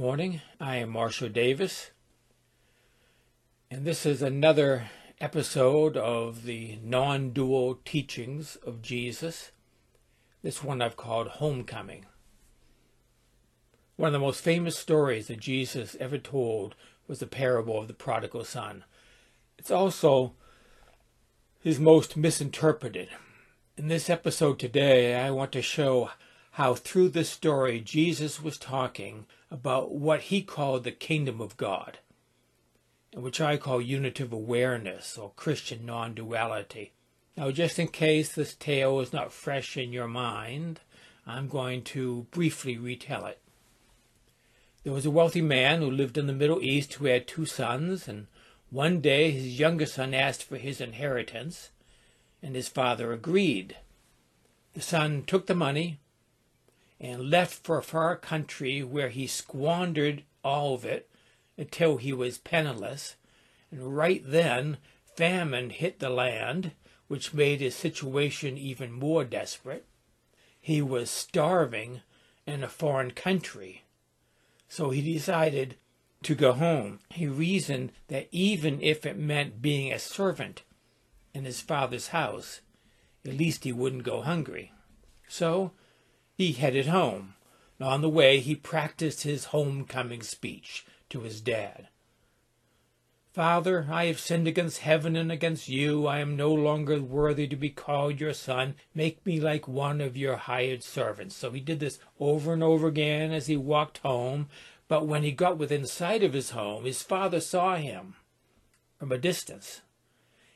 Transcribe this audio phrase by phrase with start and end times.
[0.00, 0.40] Morning.
[0.58, 1.90] I am Marshall Davis,
[3.70, 4.88] and this is another
[5.20, 9.52] episode of the non dual teachings of Jesus.
[10.42, 12.06] This one I've called Homecoming.
[13.96, 16.76] One of the most famous stories that Jesus ever told
[17.06, 18.84] was the parable of the prodigal son.
[19.58, 20.32] It's also
[21.62, 23.10] his most misinterpreted.
[23.76, 26.08] In this episode today, I want to show
[26.52, 31.98] how through this story Jesus was talking about what he called the kingdom of God,
[33.12, 36.92] and which I call unitive awareness or Christian non duality.
[37.36, 40.80] Now, just in case this tale is not fresh in your mind,
[41.26, 43.38] I'm going to briefly retell it.
[44.82, 48.08] There was a wealthy man who lived in the Middle East who had two sons,
[48.08, 48.26] and
[48.70, 51.70] one day his younger son asked for his inheritance,
[52.42, 53.76] and his father agreed.
[54.74, 56.00] The son took the money
[57.00, 61.08] and left for a far country where he squandered all of it
[61.56, 63.16] until he was penniless.
[63.70, 64.76] And right then,
[65.16, 66.72] famine hit the land,
[67.08, 69.86] which made his situation even more desperate.
[70.60, 72.02] He was starving
[72.46, 73.84] in a foreign country
[74.70, 75.76] so he decided
[76.22, 77.00] to go home.
[77.10, 80.62] He reasoned that even if it meant being a servant
[81.34, 82.60] in his father's house,
[83.26, 84.72] at least he wouldn't go hungry.
[85.28, 85.72] So
[86.40, 87.34] he headed home.
[87.82, 91.88] On the way, he practiced his homecoming speech to his dad.
[93.34, 96.06] Father, I have sinned against heaven and against you.
[96.06, 98.76] I am no longer worthy to be called your son.
[98.94, 101.36] Make me like one of your hired servants.
[101.36, 104.48] So he did this over and over again as he walked home.
[104.88, 108.14] But when he got within sight of his home, his father saw him
[108.98, 109.82] from a distance.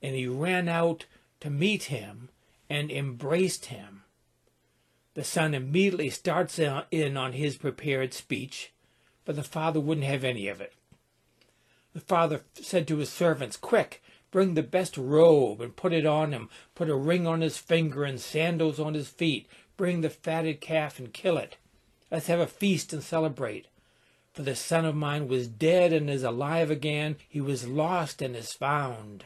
[0.00, 1.04] And he ran out
[1.40, 2.30] to meet him
[2.70, 4.04] and embraced him.
[5.16, 8.74] The son immediately starts in on his prepared speech,
[9.24, 10.74] but the father wouldn't have any of it.
[11.94, 16.32] The father said to his servants, Quick, bring the best robe and put it on
[16.32, 16.50] him.
[16.74, 19.46] Put a ring on his finger and sandals on his feet.
[19.78, 21.56] Bring the fatted calf and kill it.
[22.10, 23.68] Let's have a feast and celebrate.
[24.34, 27.16] For the son of mine was dead and is alive again.
[27.26, 29.24] He was lost and is found.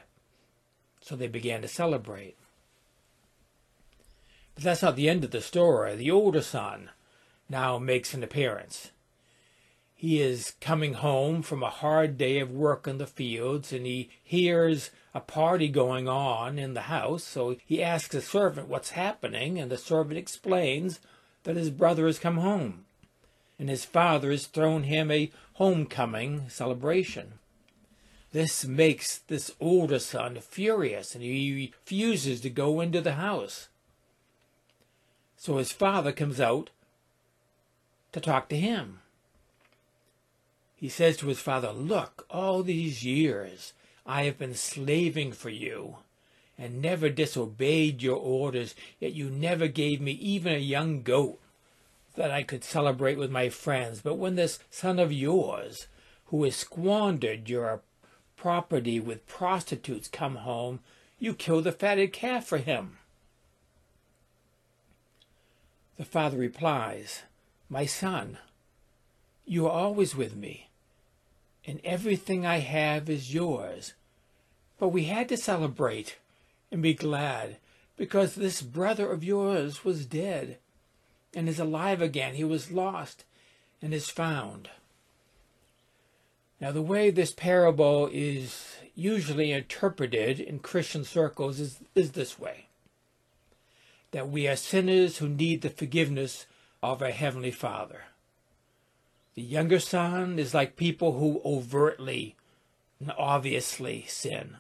[1.00, 2.36] So they began to celebrate.
[4.60, 5.97] But that's not the end of the story.
[5.97, 6.91] The older son
[7.48, 8.91] now makes an appearance.
[9.94, 14.10] He is coming home from a hard day of work in the fields and he
[14.22, 17.25] hears a party going on in the house.
[17.25, 21.00] So he asks the servant what's happening, and the servant explains
[21.44, 22.84] that his brother has come home
[23.59, 27.38] and his father has thrown him a homecoming celebration.
[28.32, 33.69] This makes this older son furious and he refuses to go into the house.
[35.40, 36.70] So his father comes out
[38.12, 39.00] to talk to him
[40.80, 43.74] he says to his father, Look, all these years
[44.06, 45.96] I have been slaving for you
[46.56, 51.38] and never disobeyed your orders, yet you never gave me even a young goat
[52.16, 54.00] that I could celebrate with my friends.
[54.00, 55.86] But when this son of yours,
[56.26, 57.82] who has squandered your
[58.38, 60.80] property with prostitutes, come home,
[61.18, 62.96] you kill the fatted calf for him.
[66.00, 67.24] The father replies,
[67.68, 68.38] My son,
[69.44, 70.70] you are always with me
[71.66, 73.92] and everything I have is yours.
[74.78, 76.16] But we had to celebrate
[76.72, 77.58] and be glad
[77.98, 80.56] because this brother of yours was dead
[81.34, 82.34] and is alive again.
[82.34, 83.24] He was lost
[83.82, 84.70] and is found.
[86.62, 92.68] Now, the way this parable is usually interpreted in Christian circles is, is this way
[94.12, 96.47] that we are sinners who need the forgiveness
[96.83, 98.04] of our Heavenly Father.
[99.34, 102.36] The younger son is like people who overtly
[102.98, 104.57] and obviously sin.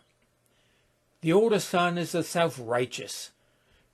[1.20, 3.30] The older son is a self righteous,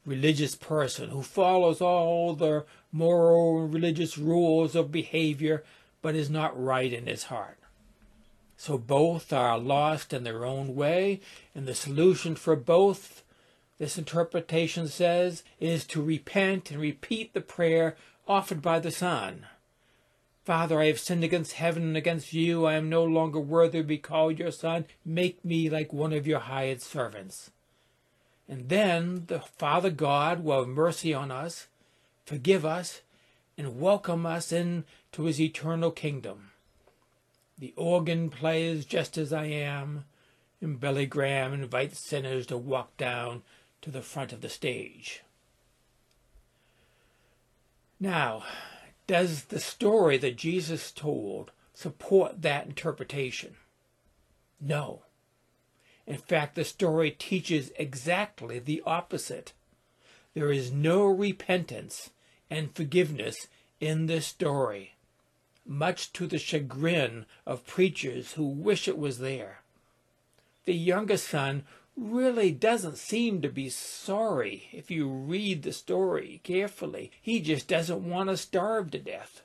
[0.05, 5.65] religious person who follows all the moral and religious rules of behavior
[6.03, 7.59] but is not right in his heart.
[8.57, 11.21] So both are lost in their own way,
[11.55, 13.23] and the solution for both
[13.79, 17.97] This interpretation says is to repent and repeat the prayer
[18.27, 19.47] offered by the Son.
[20.47, 22.67] Father, I have sinned against heaven and against you.
[22.67, 24.87] I am no longer worthy to be called your son.
[25.05, 27.51] Make me like one of your hired servants.
[28.49, 31.67] And then the Father God will have mercy on us,
[32.25, 33.01] forgive us,
[33.59, 34.85] and welcome us into
[35.25, 36.53] his eternal kingdom.
[37.59, 40.05] The organ plays just as I am,
[40.61, 43.43] and Billy Graham invites sinners to walk down
[43.83, 45.23] to the front of the stage.
[47.99, 48.45] Now,
[49.07, 53.57] does the story that Jesus told support that interpretation?
[54.61, 55.03] No.
[56.07, 59.53] In fact, the story teaches exactly the opposite.
[60.35, 62.11] There is no repentance
[62.51, 63.49] and forgiveness
[63.81, 64.95] in this story,
[65.67, 69.61] much to the chagrin of preachers who wish it was there.
[70.65, 71.65] The youngest son
[71.97, 77.11] really doesn't seem to be sorry if you read the story carefully.
[77.21, 79.43] He just doesn't want to starve to death.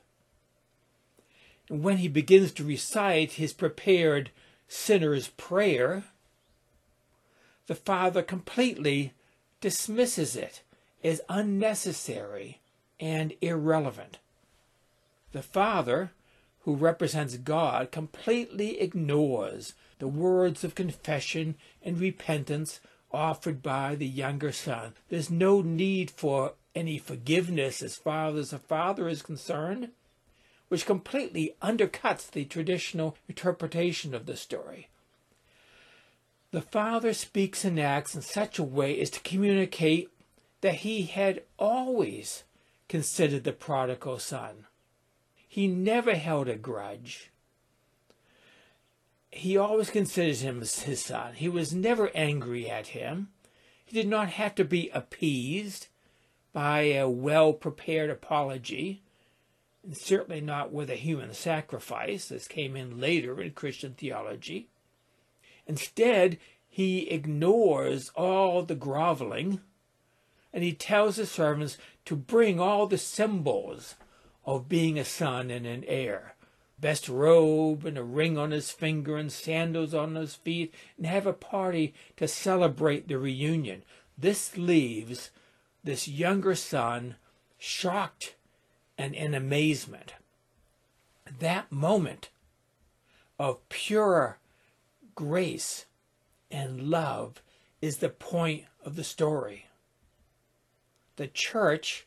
[1.68, 4.30] And when he begins to recite his prepared
[4.68, 6.04] sinner's prayer,
[7.66, 9.14] the father completely
[9.60, 10.62] dismisses it
[11.02, 12.58] as unnecessary
[13.00, 14.18] and irrelevant.
[15.32, 16.12] The father,
[16.60, 19.72] who represents God, completely ignores
[20.02, 22.80] the words of confession and repentance
[23.12, 24.94] offered by the younger son.
[25.10, 29.90] There's no need for any forgiveness as far as the father is concerned,
[30.66, 34.88] which completely undercuts the traditional interpretation of the story.
[36.50, 40.08] The father speaks and acts in such a way as to communicate
[40.62, 42.42] that he had always
[42.88, 44.66] considered the prodigal son.
[45.46, 47.30] He never held a grudge
[49.32, 51.34] he always considered him as his son.
[51.34, 53.28] He was never angry at him.
[53.84, 55.88] He did not have to be appeased
[56.52, 59.02] by a well prepared apology,
[59.82, 64.68] and certainly not with a human sacrifice, as came in later in Christian theology.
[65.66, 66.38] Instead,
[66.68, 69.60] he ignores all the groveling
[70.52, 73.94] and he tells the servants to bring all the symbols
[74.44, 76.31] of being a son and an heir
[76.82, 81.26] best robe and a ring on his finger and sandals on his feet and have
[81.26, 83.84] a party to celebrate the reunion.
[84.18, 85.30] This leaves
[85.84, 87.14] this younger son
[87.56, 88.34] shocked
[88.98, 90.14] and in amazement.
[91.38, 92.30] That moment
[93.38, 94.38] of pure
[95.14, 95.86] grace
[96.50, 97.42] and love
[97.80, 99.66] is the point of the story.
[101.14, 102.06] The church,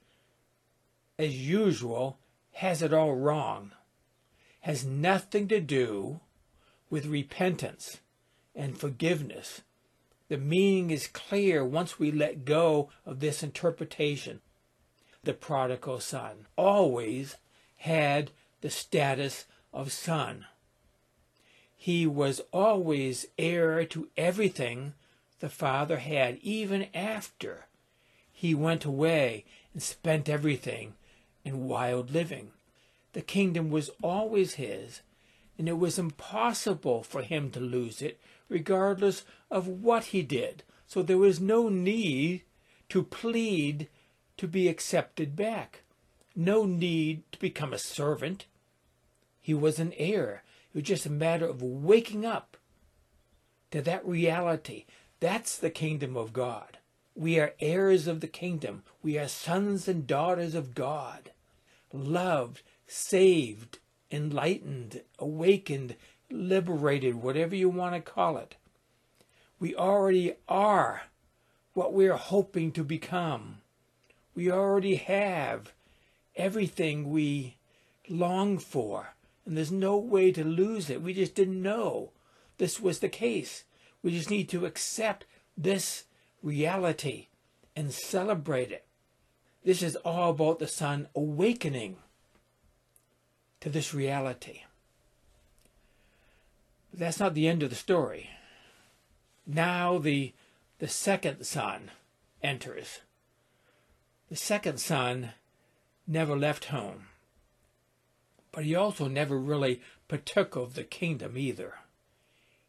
[1.18, 2.18] as usual,
[2.52, 3.72] has it all wrong
[4.66, 6.20] has nothing to do
[6.90, 8.00] with repentance
[8.56, 9.62] and forgiveness.
[10.28, 14.42] The meaning is clear once we let go of this interpretation.
[15.24, 17.38] The prodigal son always
[17.78, 18.32] had
[18.62, 20.48] the status of son.
[21.78, 24.96] He was always heir to everything
[25.42, 27.68] the father had, even after
[28.32, 30.96] he went away and spent everything
[31.44, 32.52] in wild living.
[33.16, 35.00] The kingdom was always his,
[35.58, 38.20] and it was impossible for him to lose it,
[38.50, 40.64] regardless of what he did.
[40.86, 42.42] So there was no need
[42.90, 43.88] to plead
[44.36, 45.84] to be accepted back,
[46.36, 48.48] no need to become a servant.
[49.40, 50.44] He was an heir.
[50.74, 52.58] It was just a matter of waking up
[53.72, 54.84] to that reality.
[55.22, 56.80] That's the kingdom of God.
[57.16, 58.84] We are heirs of the kingdom.
[59.02, 61.32] We are sons and daughters of God,
[61.94, 63.80] loved saved,
[64.12, 65.96] enlightened, awakened,
[66.30, 68.56] liberated, whatever you want to call it.
[69.60, 71.04] We already are
[71.74, 73.58] what we are hoping to become.
[74.34, 75.74] We already have
[76.36, 77.58] everything we
[78.10, 79.16] long for,
[79.46, 81.02] and there's no way to lose it.
[81.02, 82.12] We just didn't know
[82.58, 83.64] this was the case.
[84.04, 85.26] We just need to accept
[85.58, 86.04] this
[86.42, 87.28] reality
[87.76, 88.86] and celebrate it.
[89.64, 91.98] This is all about the son awakening
[93.66, 94.62] to this reality.
[96.92, 98.30] But that's not the end of the story.
[99.48, 100.34] Now the,
[100.78, 101.90] the second son
[102.44, 103.00] enters.
[104.30, 105.32] The second son
[106.06, 107.08] never left home,
[108.52, 111.74] but he also never really partook of the kingdom either.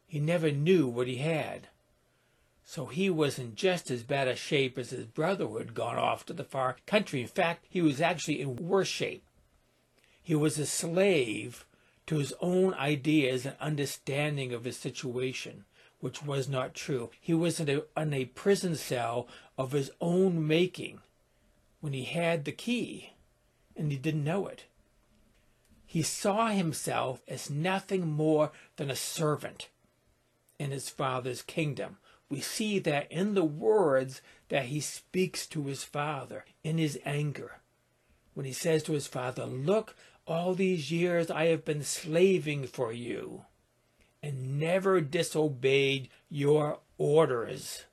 [0.06, 1.68] He never knew what he had.
[2.64, 5.98] So he was in just as bad a shape as his brother who had gone
[5.98, 7.20] off to the far country.
[7.20, 9.25] In fact, he was actually in worse shape.
[10.26, 11.64] He was a slave
[12.09, 15.66] to his own ideas and understanding of his situation,
[16.00, 17.11] which was not true.
[17.21, 20.99] He was in a, in a prison cell of his own making
[21.80, 23.12] when he had the key
[23.76, 24.64] and he didn't know it.
[25.87, 29.68] He saw himself as nothing more than a servant
[30.59, 31.99] in his father's kingdom.
[32.28, 37.61] We see that in the words that he speaks to his father in his anger.
[38.35, 42.92] When he says to his father, Look, all these years I have been slaving for
[42.92, 43.45] you
[44.23, 47.85] and never disobeyed your orders.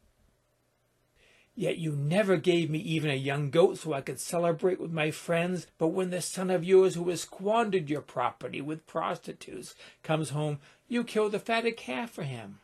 [1.56, 5.12] Yet you never gave me even a young goat so I could celebrate with my
[5.12, 5.68] friends.
[5.78, 10.60] But when the son of yours who has squandered your property with prostitutes comes home,
[10.88, 12.60] you kill the fatted calf for him.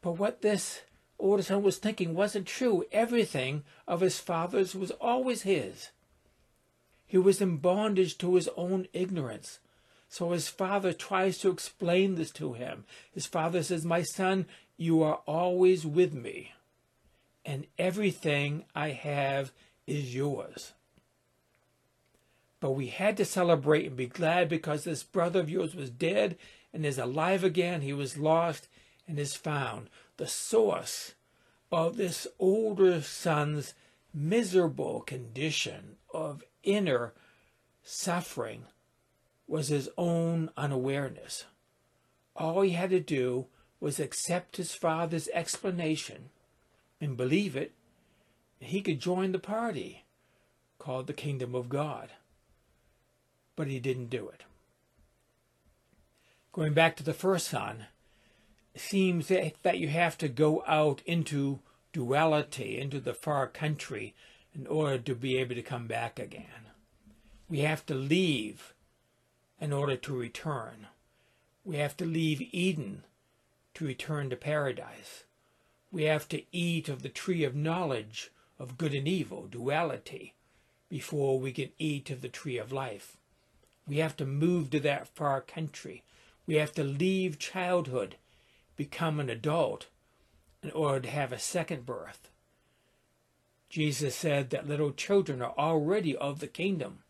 [0.00, 0.80] But what this
[1.20, 2.84] older son was thinking wasn't true.
[2.90, 5.90] Everything of his father's was always his.
[7.08, 9.58] He was in bondage to his own ignorance.
[10.10, 12.84] So his father tries to explain this to him.
[13.10, 14.46] His father says, My son,
[14.76, 16.52] you are always with me,
[17.44, 19.52] and everything I have
[19.86, 20.74] is yours.
[22.60, 26.36] But we had to celebrate and be glad because this brother of yours was dead
[26.74, 27.80] and is alive again.
[27.80, 28.68] He was lost
[29.06, 29.88] and is found.
[30.18, 31.14] The source
[31.72, 33.74] of this older son's
[34.12, 37.12] miserable condition of inner
[37.82, 38.64] suffering
[39.46, 41.44] was his own unawareness.
[42.36, 43.46] All he had to do
[43.80, 46.30] was accept his father's explanation
[47.00, 47.72] and believe it,
[48.60, 50.04] and he could join the party
[50.78, 52.10] called the kingdom of God.
[53.56, 54.44] But he didn't do it.
[56.52, 57.86] Going back to the first son,
[58.74, 61.60] it seems that you have to go out into
[61.92, 64.14] duality, into the far country,
[64.54, 66.66] in order to be able to come back again.
[67.48, 68.74] We have to leave
[69.60, 70.86] in order to return.
[71.64, 73.04] We have to leave Eden
[73.74, 75.24] to return to paradise.
[75.90, 80.34] We have to eat of the tree of knowledge of good and evil, duality,
[80.88, 83.16] before we can eat of the tree of life.
[83.86, 86.02] We have to move to that far country.
[86.46, 88.16] We have to leave childhood,
[88.76, 89.86] become an adult,
[90.62, 92.30] in order to have a second birth.
[93.68, 97.00] Jesus said that little children are already of the kingdom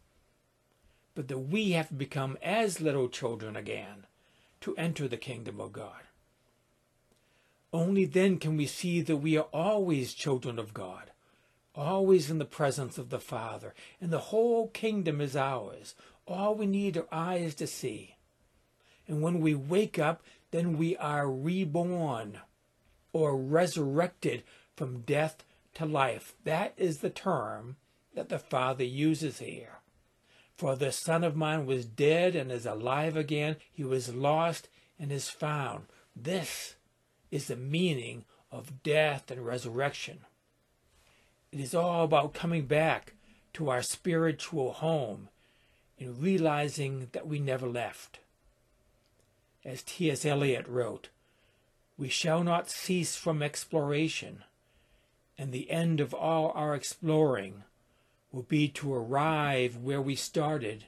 [1.18, 4.06] but that we have to become as little children again
[4.60, 6.02] to enter the kingdom of God.
[7.72, 11.10] Only then can we see that we are always children of God,
[11.74, 15.96] always in the presence of the Father, and the whole kingdom is ours.
[16.24, 18.14] All we need are eyes to see.
[19.08, 20.22] And when we wake up,
[20.52, 22.38] then we are reborn
[23.12, 24.44] or resurrected
[24.76, 25.42] from death
[25.74, 26.34] to life.
[26.44, 27.76] That is the term
[28.14, 29.78] that the Father uses here.
[30.56, 33.56] For the Son of mine was dead and is alive again.
[33.72, 35.84] He was lost and is found.
[36.16, 36.74] This
[37.30, 40.20] is the meaning of death and resurrection.
[41.52, 43.14] It is all about coming back
[43.54, 45.28] to our spiritual home
[45.98, 48.18] and realizing that we never left.
[49.64, 50.24] As T.S.
[50.24, 51.08] Eliot wrote,
[51.96, 54.44] we shall not cease from exploration,
[55.38, 57.62] and the end of all our exploring
[58.32, 60.84] will be to arrive where we started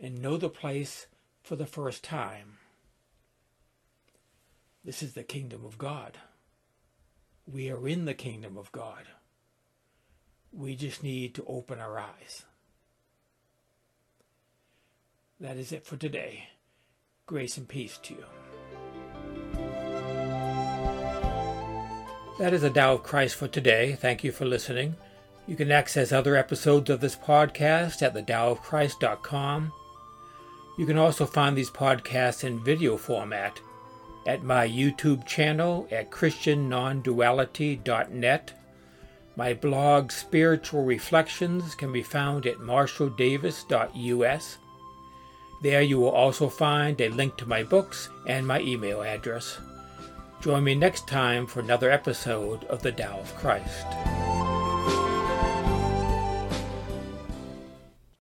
[0.00, 1.06] and know the place
[1.42, 2.56] for the first time.
[4.84, 6.18] This is the kingdom of God.
[7.46, 9.04] We are in the kingdom of God.
[10.52, 12.44] We just need to open our eyes.
[15.40, 16.48] That is it for today.
[17.26, 18.24] Grace and peace to you.
[22.36, 23.94] That is the Tao of Christ for today.
[23.94, 24.96] Thank you for listening.
[25.46, 29.72] You can access other episodes of this podcast at thedaoofchrist.com.
[30.76, 33.60] You can also find these podcasts in video format
[34.26, 38.52] at my YouTube channel at christiannonduality.net.
[39.36, 44.58] My blog Spiritual Reflections can be found at marshalldavis.us.
[45.62, 49.60] There you will also find a link to my books and my email address.
[50.44, 54.23] Join me next time for another episode of The Tao of Christ.